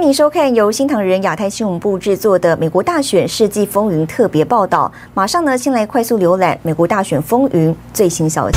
[0.00, 4.90] 欢迎收看由新唐人亚太新闻部制作的《美国大选世纪风云》特别报道。
[5.12, 8.56] 马上呢，先来快速浏览美国大选风云最新消息。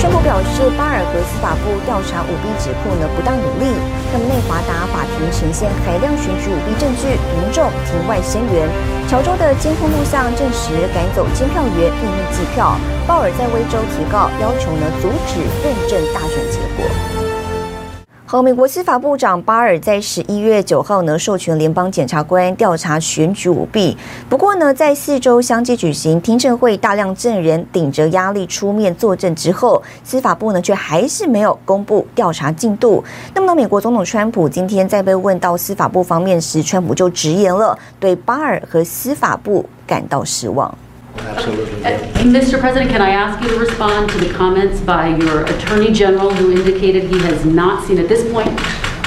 [0.00, 3.70] 川普表示，巴尔和司法部调查舞弊指控呢不当有力。
[4.10, 8.66] 那么内华达法庭呈现海量选举舞弊证据，民众庭外声援。
[9.06, 12.74] 乔州的监控录像证实赶走监票员，秘密计票。
[13.06, 16.82] 鲍尔在威州提告，要求呢阻止认证大选结果。
[18.30, 23.96] 和美国司法部长巴尔在十一月九号呢授权联邦检察官调查选举舞弊。
[24.28, 33.02] 不过呢，在四周相继举行听证会，大量证人顶着压力出面作证之后，司法部呢却还是没有公布调查进度。
[33.32, 40.76] 那么呢，美国总统川普今天在被问到司法部方面时，川普就直言了，对巴尔和司法部感到失望。
[41.20, 41.84] Absolutely.
[41.84, 42.58] Uh, Mr.
[42.58, 46.52] President, can I ask you to respond to the comments by your Attorney General who
[46.52, 48.48] indicated he has not seen at this point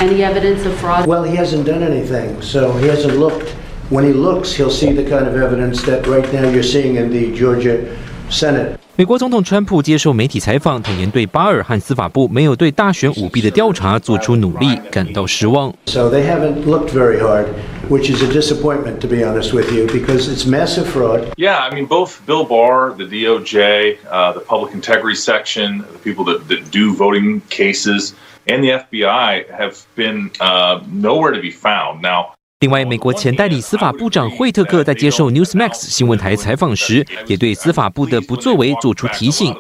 [0.02, 1.08] any evidence of fraud?
[1.08, 3.50] Well, he hasn't done anything, so he hasn't looked.
[3.90, 7.10] When he looks, he'll see the kind of evidence that right now you're seeing in
[7.10, 7.98] the Georgia
[8.31, 8.79] Senate.
[8.97, 15.73] 美国总统川普接受媒体采访，坦言对巴尔和司法部没有对大选舞弊的调查做出努力感到失望。
[15.87, 17.47] So they haven't looked very hard,
[17.91, 21.29] which is a disappointment, to be honest with you, because it's massive fraud.
[21.37, 26.25] Yeah, I mean, both Bill Barr, the DOJ, uh, the Public Integrity Section, the people
[26.25, 28.15] that, that do voting cases,
[28.49, 32.01] and the FBI have been uh, nowhere to be found.
[32.01, 32.33] Now.
[32.62, 39.52] 另外，美国前代理司法部长惠特克在接受 Newsmax 新闻台采访时，也对司法部的不作为做出提醒，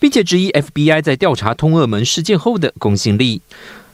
[0.00, 3.42] 并且质疑 FBI 在调查通俄门事件后的公信力。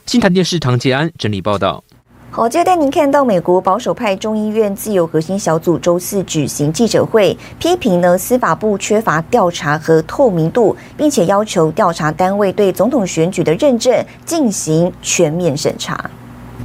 [0.07, 1.83] 新台电视唐杰安整理报道。
[2.31, 13.93] 好，接着带您看到美国保守派众议院自由核心小组周四举行记者会，批评呢司法部缺乏调查和透明度，并且要求调查单位对总统选举的认证
[14.25, 16.09] 进行全面审查。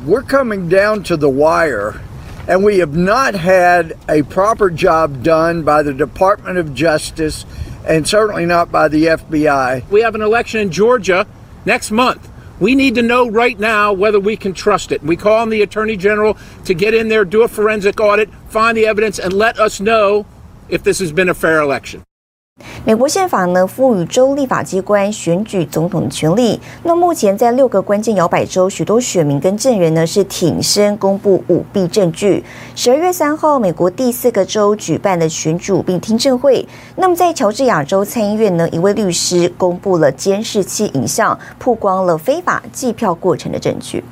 [0.08, 2.00] We're coming down to the wire,
[2.48, 7.46] and we have not had a proper job done by the Department of Justice,
[7.86, 9.90] and certainly not by the FBI.
[9.90, 11.28] We have an election in Georgia
[11.66, 12.32] next month.
[12.58, 15.04] We need to know right now whether we can trust it.
[15.04, 18.78] We call on the Attorney General to get in there, do a forensic audit, find
[18.78, 20.26] the evidence, and let us know
[20.70, 22.07] if this has been a fair election.
[22.86, 26.58] 美国宪法呢赋予州立法机关选举总统的权利。
[26.84, 32.44] 那目前在六个关键摇摆州，许多选民跟证人呢是挺身公布舞弊证据。
[32.76, 36.66] 十二月三号，美国第四个州举办的选举舞弊听证会。
[36.96, 44.04] 那么在乔治亚州参议院呢，一位律师公布了监视器影像，曝光了非法计票过程的证据。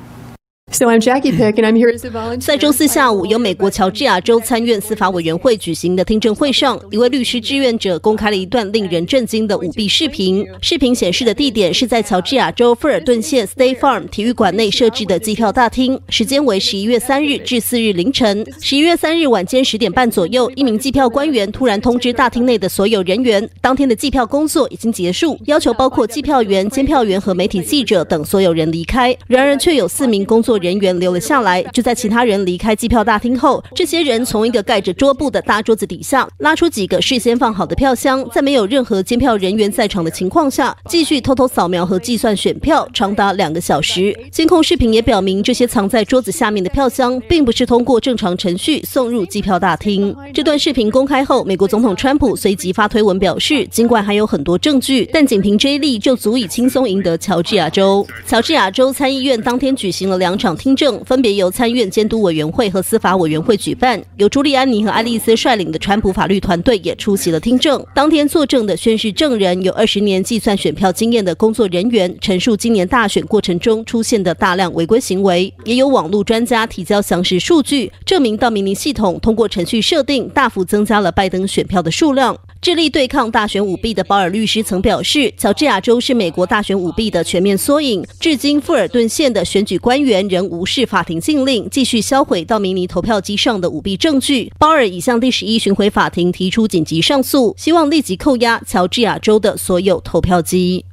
[0.72, 2.40] So I'm Jackie Pick, and I'm here as a volunteer.
[2.40, 10.44] 在周四下午，由美国乔治亚州参院司法委员会举行的听证会上，一位律师志愿者公开了一段令人震惊的舞弊视频。
[10.60, 18.44] 视频显示的地点是在乔治亚州富尔顿县 State Farm 体育馆内设置的计票大厅，时间为十一月三日至四日凌晨。
[18.60, 29.16] 十一月三日晚间十点半左右，一名计票官员突然通知大厅内的所有人员，当天的计票工作已经结束，要求包括计票员、监票员和媒体记者等所有人离开。
[29.28, 44.16] 然而，却有四名工作人员留了下来，就在其他人离开计票大厅后，这些人从一个盖着桌布的大桌子底下拉出几个事先放好的票箱，在没有任何监票人员在场的情况下，继续偷偷扫描和计算选票，长达两个小时。
[44.30, 50.14] 监控视频也表明，这些藏在桌子下面的票箱并不是通过正常程序送入计票大厅。
[50.34, 58.06] 这段视频公开后，美国总统川普随即发推文表示，尽管还有很多证据，但仅凭这一例就足以轻松赢得乔治亚州。
[58.26, 61.02] 乔治亚州参议院当天举行了两场听证。
[61.06, 67.82] 分别由参院监督委员会和司法委员会举办，由朱利安尼和爱丽丝率领的川普法律团队也出席了听证。
[67.94, 82.36] 当天作证的宣誓证人有二十年计算选票经验的工作人员，陈述今年大选过程中出现的大量违规行为；也有网络专家提交详实数据，证明道明尼系统通过程序设定，大幅增加了拜登选票的数量。
[82.66, 88.04] 致力对抗大选舞弊的保尔律师曾表示，乔治亚州是美国大选舞弊的全面缩影。
[88.18, 94.52] 至今，富尔顿县的选举官员仍无视法庭禁令，继续销毁到明尼投票机上的舞弊证据。
[94.58, 100.84] 鲍尔已向第十一巡回法庭提出紧急上诉，希望立即扣押乔治亚州的所有投票机。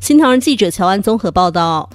[0.00, 1.90] 新唐人记者乔安综合报道。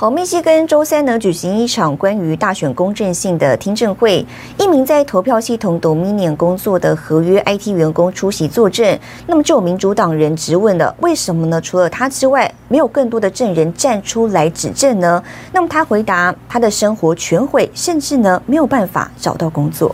[0.00, 4.24] 好，密西根周三呢举行一场关于大选公正性的听证会，
[4.56, 8.96] 一名在投票系统 Dominion 工作的合约 IT 员工出席作证。
[9.26, 11.60] 那么就有民主党人质问了，为什么呢？
[11.60, 15.20] 除了他之外，没有更多的证人站出来指证呢？
[15.52, 19.92] 那么他回答，他的生活全毁，甚至呢没有办法找到工作。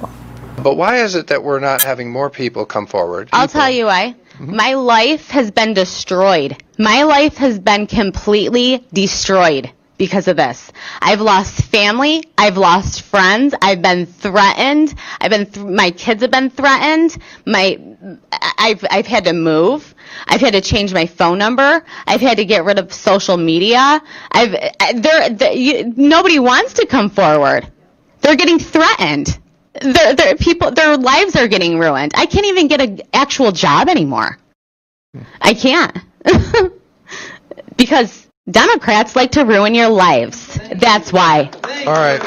[0.62, 3.29] But why is it that we're not having more people come forward?
[3.31, 4.17] I'll tell you why.
[4.39, 6.57] My life has been destroyed.
[6.77, 9.71] My life has been completely destroyed.
[9.96, 10.73] Because of this.
[11.00, 12.25] I've lost family.
[12.37, 13.55] I've lost friends.
[13.62, 14.94] I've been threatened.
[15.20, 17.17] I've been, th- my kids have been threatened.
[17.46, 17.79] My,
[18.58, 19.94] I've, I've had to move.
[20.26, 21.85] I've had to change my phone number.
[22.06, 24.02] I've had to get rid of social media.
[24.32, 24.52] I've,
[25.02, 27.70] there, there nobody wants to come forward.
[28.20, 29.38] They're getting threatened.
[29.81, 32.12] Their, their people, their lives are getting ruined.
[32.14, 34.38] I can't even get an actual job anymore.
[35.40, 35.97] I can't.
[37.76, 40.58] because Democrats like to ruin your lives.
[40.76, 41.50] That's why.
[41.87, 42.20] All right.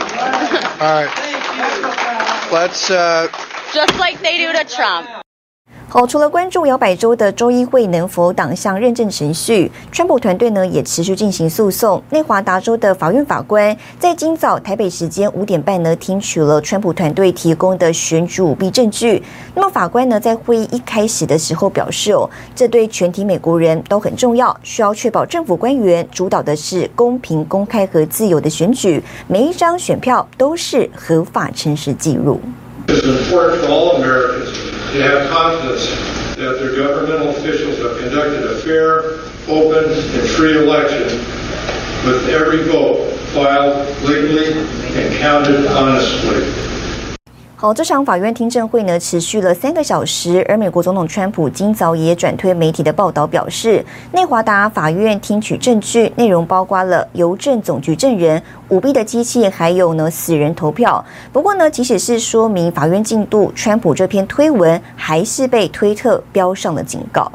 [0.81, 2.49] All right.
[2.51, 3.27] Let's, uh,
[3.71, 5.07] Just like they do to Trump.
[5.89, 12.03] 好，除了关注摇摆州的州议会能否挡向认证程序，川普团队呢也持续进行诉讼。
[12.09, 19.23] 内华达州的法院法官在今早台北时间五点半呢听取了川普团队提供的选举舞弊证据。
[19.55, 32.41] 那么法官呢在会议一开始的时候表示哦，这对全体美国人都很重要，需要确保政府官员主导的是公平、公开和自由的选举，每一张选票都是合法、诚实记录。
[34.97, 35.89] To have confidence
[36.37, 41.03] that their governmental officials have conducted a fair, open, and free election
[42.05, 46.66] with every vote filed legally and counted honestly.
[47.59, 58.39] 好，这场法院听证会呢持续了三个小时，而美国总统川普今早也转推媒体的报道表示，内华达法院听取证据内容包括了邮政总局证人、
[58.69, 61.03] 舞弊的机器，还有呢死人投票。
[61.33, 67.31] 不过呢，即使是说明法院进度，川普这篇推文还是被推特标上了警告。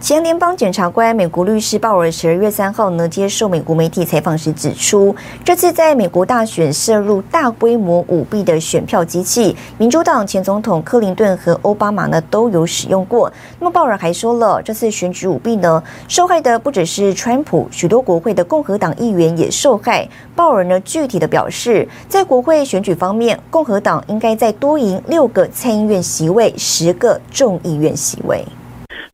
[0.00, 5.14] 前联邦检察官、美国律师鲍尔十二月三号呢接受美国媒体采访时指出，
[5.44, 13.30] 这次在美国大选涉入大规模舞弊的选票机器，民主党前总统克林顿和奥巴马呢都有使用过。
[13.58, 20.08] 那么鲍尔还说了，这次选举舞弊呢，受害的不只是川普，许多国会的共和党议员也受害。
[20.36, 28.44] 鲍尔呢具体的表示，在国会选举方面，共和党应该再多赢六个参议院席位，十个众议院席位。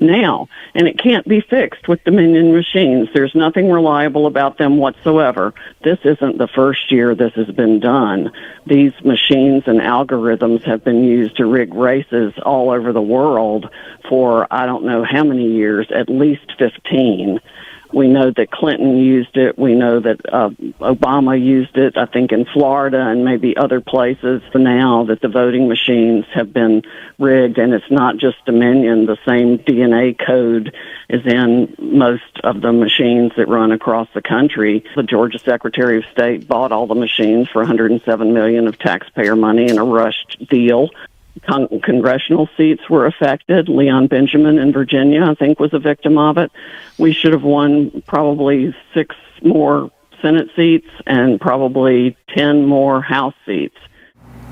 [0.06, 3.08] Now, and it can't be fixed with Dominion machines.
[3.14, 5.54] There's nothing reliable about them whatsoever.
[5.82, 8.32] This isn't the first year this has been done.
[8.66, 13.70] These machines and algorithms have been used to rig races all over the world
[14.08, 17.40] for I don't know how many years, at least 15.
[17.94, 19.56] We know that Clinton used it.
[19.56, 20.50] We know that uh,
[20.80, 24.42] Obama used it, I think, in Florida and maybe other places.
[24.54, 26.82] Now that the voting machines have been
[27.18, 30.74] rigged, and it's not just Dominion, the same DNA code
[31.08, 34.84] is in most of the machines that run across the country.
[34.96, 39.68] The Georgia Secretary of State bought all the machines for 107 million of taxpayer money
[39.68, 40.90] in a rushed deal.
[41.46, 43.68] Con- congressional seats were affected.
[43.68, 46.50] Leon Benjamin in Virginia, I think, was a victim of it.
[46.96, 49.90] We should have won probably six more
[50.22, 53.74] Senate seats and probably 10 more House seats.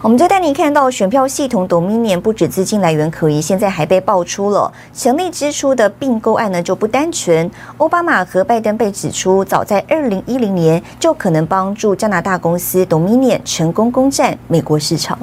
[0.03, 7.49] 我们就带您看到选票系统 Dominion 不止资金来源可疑，现在还被爆出了强力支出的并购案呢就不单纯。
[7.79, 15.17] 奥巴马和拜登被指出，早在二零一零年就可能帮助加拿大公司 Dominion 成功攻占美国市场。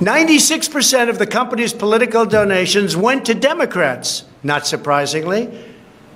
[0.00, 5.50] 96% of the company's political donations went to Democrats, not surprisingly.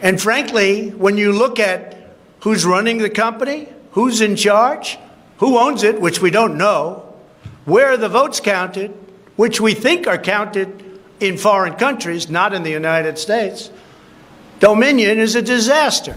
[0.00, 4.98] And frankly, when you look at who's running the company, who's in charge,
[5.36, 7.14] who owns it, which we don't know,
[7.66, 8.90] where are the votes counted,
[9.36, 13.70] which we think are counted in foreign countries, not in the United States,
[14.60, 16.16] Dominion is a disaster.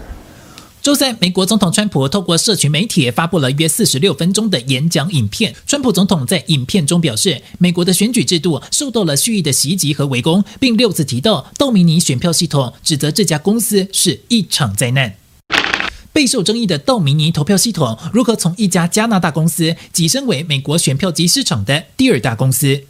[0.88, 5.54] 周三，美国总统川普透过社群媒体发布了约四十六分钟的演讲影片。
[5.66, 15.14] 川普总统在影片中表示，美国的选举制度受到了蓄意的袭击和围攻，并六次提到道明尼选票系统，指责这家公司是一场灾难。
[16.10, 22.84] 备受争议的道明尼投票系统如何从一家加拿大公司跻身为美国选票机市场的第二大公司？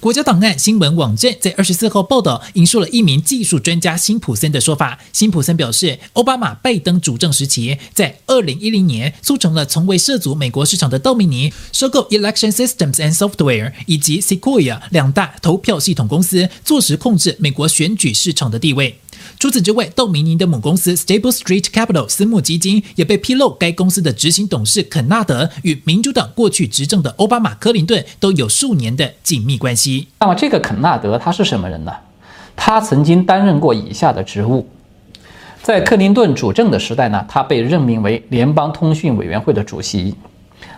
[0.00, 4.98] 国家档案新闻网站在二十四号报道，引述了一名技术专家辛普森的说法。
[5.12, 18.98] 辛普森表示，奥巴马、拜登主政时期，在二零一零年促成了从未涉足美国市场的道明尼收购 Election Systems and Software 以及 Sequoia 两大投票系统公司，坐实控制美国选举市场的地位。
[19.40, 30.08] 除此之外，道明尼的母公司 Stable Street Capital 私募基金也被披露，该公司的执行董事肯纳德与民主党过去执政的奥巴马、克林顿都有数年的紧密关系。
[30.18, 31.92] 那么，这个肯纳德他是什么人呢？
[32.54, 34.68] 他曾经担任过以下的职务：
[35.62, 40.12] 在克林顿主政的时代呢，他被任命为联邦通讯委员会的主席；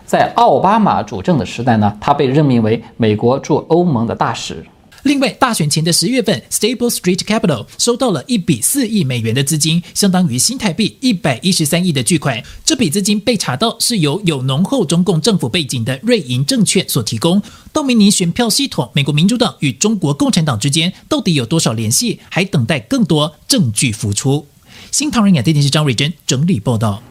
[0.06, 4.64] 在奥巴马主政的时代呢，他被任命为美国驻欧盟的大使。
[5.02, 12.40] 另外，大选前的十月份，Stable Street Capital 收到了一笔四亿美元的资金，相当于新台币一百一十三亿的巨款。
[12.64, 17.42] 这笔资金被查到是由有浓厚中共政府背景的瑞银证券所提供。
[17.72, 22.20] 道明尼选票系统，美国民主党与中国共产党之间到底有多少联系？
[22.28, 24.46] 还等待更多证据浮出。
[24.92, 27.02] 新唐人亚太电视张瑞珍整理报道。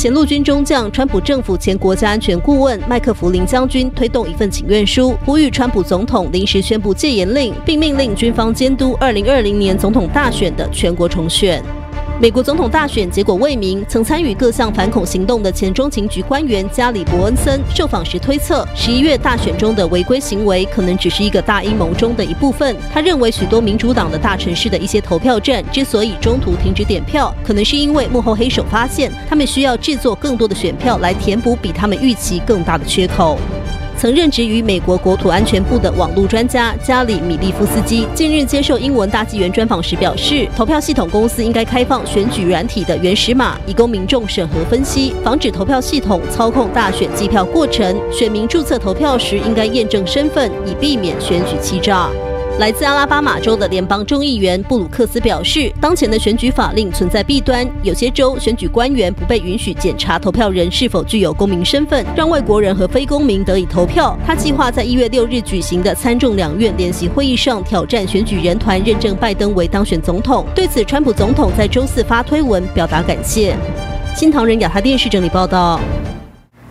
[0.00, 11.62] 前陆军中将、川普政府前国家安全顾问麦克弗林将军推动一份请愿书，呼吁川普总统临时宣布戒严令，并命令军方监督2020年总统大选的全国重选。
[12.20, 22.76] 美国总统大选结果未明，曾参与各项反恐行动的前中情局官员加里伯恩森受访时推测，十一月大选中的违规行为可能只是一个大阴谋中的一部分。
[22.92, 33.38] 他认为，许多民主党的大城市的一些投票站之所以中途停止点票，可能是因为幕后黑手发现他们需要制作更多的选票来填补比他们预期更大的缺口。
[34.00, 47.94] 曾任职于美国国土安全部的网络专家加里米利夫斯基近日接受英文大纪元专访时表示，投票系统公司应该开放选举软体的原始码，以供民众审核分析，防止投票系统操控大选计票过程。
[48.10, 52.08] 选民注册投票时应该验证身份，以避免选举欺诈。
[52.58, 64.14] 来自阿拉巴马州的联邦众议员布鲁克斯表示，当前的选举法令存在弊端，有些州选举官员不被允许检查投票人是否具有公民身份，让外国人和非公民得以投票。
[64.26, 70.44] 他计划在一月六日举行的参众两院联席会议上挑战选举人团，认证拜登为当选总统。
[70.54, 73.56] 对此，川普总统在周四发推文表达感谢。
[74.14, 75.80] 新唐人亚太电视整理报道。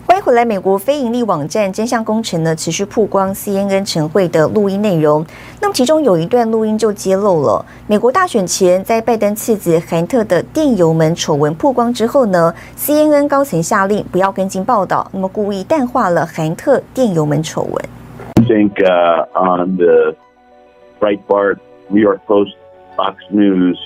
[0.10, 0.44] 欢迎回来。
[0.44, 5.24] 美国非盈利网站真相工程呢，持续曝光 CNN 晨会的录音内容。
[5.62, 17.86] 那么其中有一段录音就揭露了，美国大选前在拜登次子韩特的电邮门丑闻曝光之后呢，CNN 高层下令不要跟进报道，那么故意淡化了韩特电邮门丑闻。
[18.34, 18.72] I think
[19.36, 20.16] on the
[21.00, 21.58] Breitbart,
[21.89, 22.56] New York Post,
[22.98, 23.78] Fox News.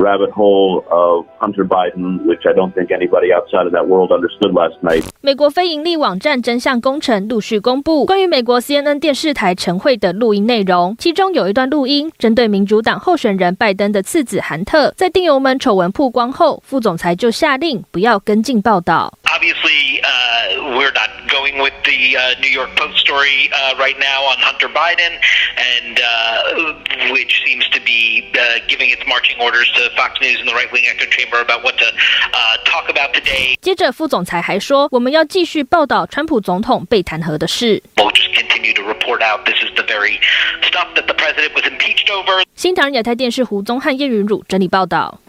[0.00, 4.52] Rabbit hole of Hunter Biden, which I don't think anybody outside of that world understood
[4.52, 5.04] last night.
[5.20, 19.12] 美国非盈利网站真相工程陆续公布关于美国 CNN 电视台晨会的录音内容，其中有一段录音针对民主党候选人拜登的次子韩特，在电邮门丑闻曝光后，副总裁就下令不要跟进报道。
[19.33, 24.37] Obviously, uh, we're not going with the uh, New York Post story uh, right now on
[24.39, 25.19] Hunter Biden,
[25.57, 30.47] and uh, which seems to be uh, giving its marching orders to Fox News and
[30.47, 33.57] the right-wing echo chamber about what to uh, talk about today.
[33.61, 37.83] 接着，副总裁还说，我们要继续报道川普总统被弹劾的事。
[37.97, 40.19] We'll just continue to report out this is the very
[40.61, 42.43] stuff that the president was impeached over.
[42.55, 45.19] 新唐人亚太电视胡宗汉、叶云儒整理报道。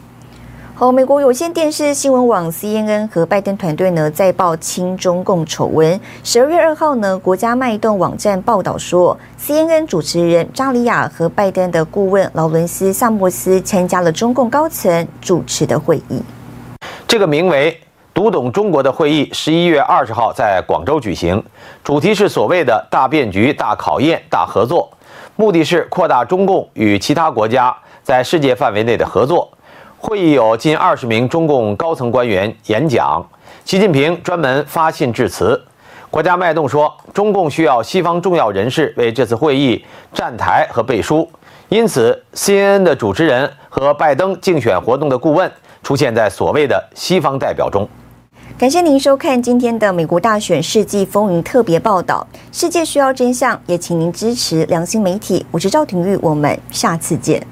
[0.81, 6.01] 好，美国有线电视新闻网 CNN 和拜登团队呢，在报亲中共丑闻。
[6.23, 16.19] 十二月二号呢，国家脉动网站报道说，CNN 主持人扎里亚和拜登的顾问劳伦斯·萨默斯参加了中共高层主持的会议。
[17.07, 17.79] 这个名为
[18.11, 21.43] “读懂中国”的会议，十一月二十号在广州举行，
[21.83, 24.89] 主题是所谓的大变局、大考验、大合作，
[25.35, 27.71] 目的是扩大中共与其他国家
[28.01, 29.47] 在世界范围内的合作。
[30.03, 33.23] 会议有近二十名中共高层官员演讲，
[33.63, 35.61] 习近平专门发信致辞。
[36.09, 41.29] 国家脉动说，中共需要西方重要人士为这次会议站台和背书，
[41.69, 45.49] 因此 CNN 的主持人和拜登竞选活动的顾问
[45.83, 47.87] 出现在所谓的西方代表中。
[48.57, 52.25] 感谢您收看今天的美国大选世纪风云特别报道。
[52.51, 55.45] 世界需要真相，也请您支持良心媒体。
[55.51, 57.45] 我是赵廷玉，我们下次见。